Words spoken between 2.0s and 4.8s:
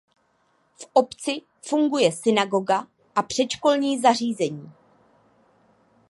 synagoga a předškolní zařízení.